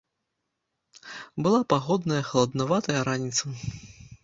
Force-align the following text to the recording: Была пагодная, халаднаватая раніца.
Была 1.47 1.61
пагодная, 1.75 2.23
халаднаватая 2.33 2.99
раніца. 3.13 3.57